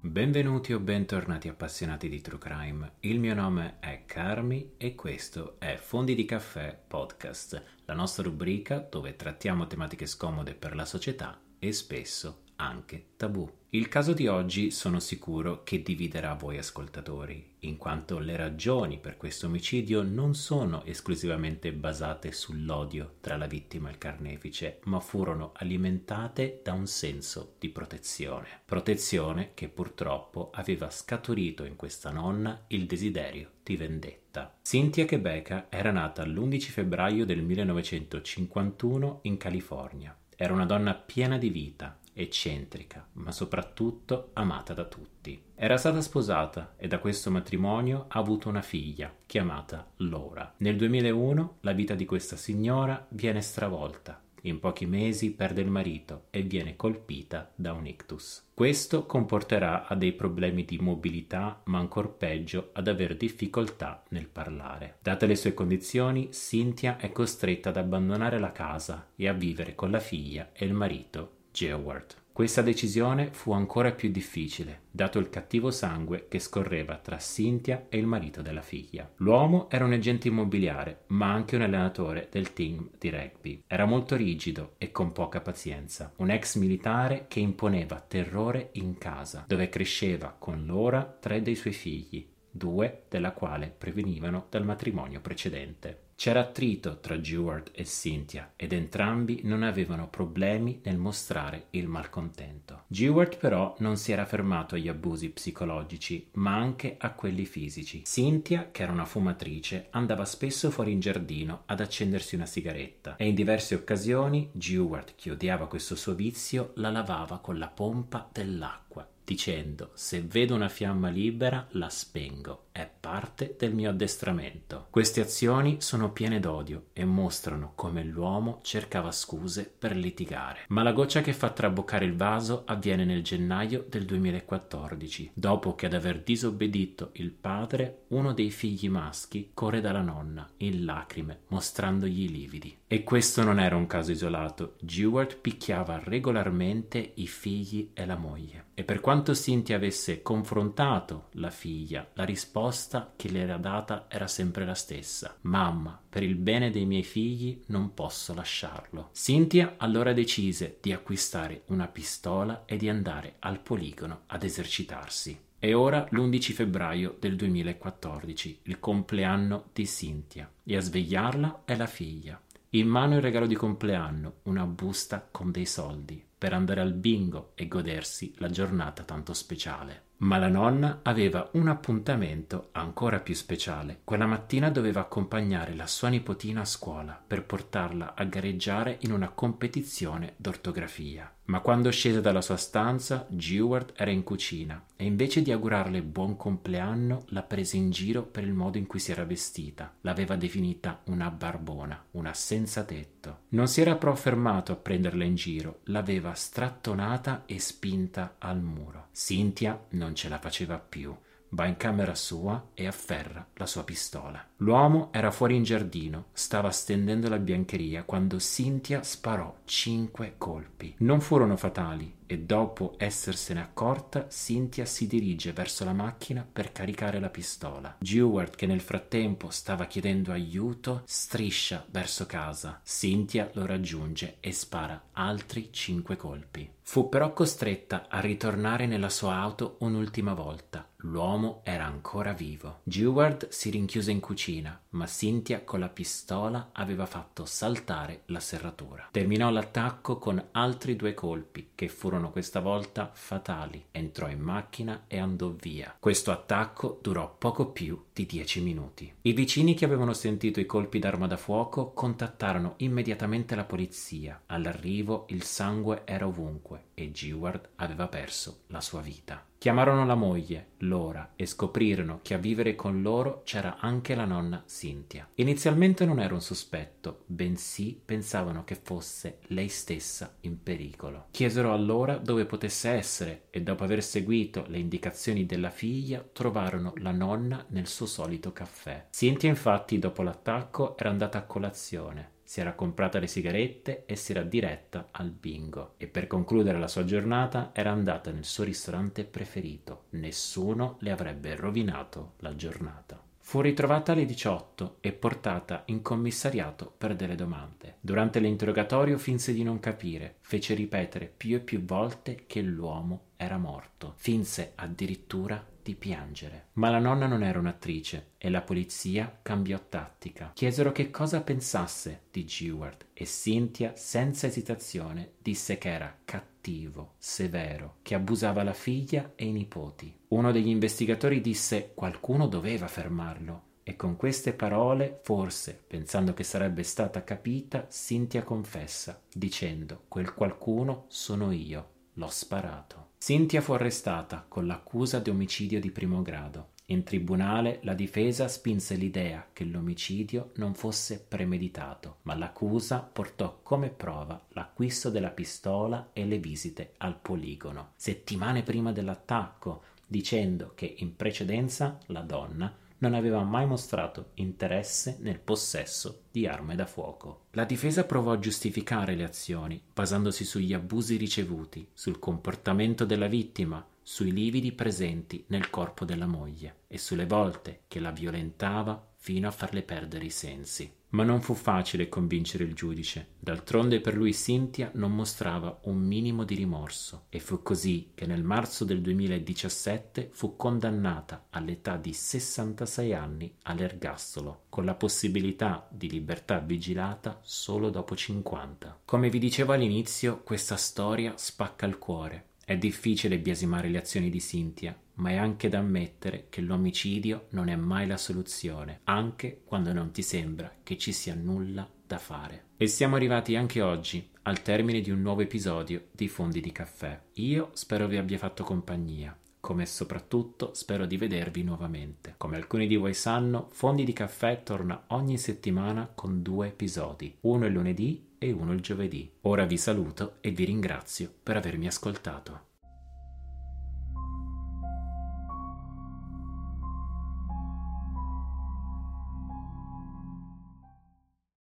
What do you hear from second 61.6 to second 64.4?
ma ancor peggio ad aver difficoltà nel